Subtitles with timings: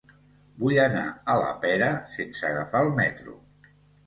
[0.61, 1.03] Vull anar
[1.33, 3.37] a la Pera sense agafar el metro.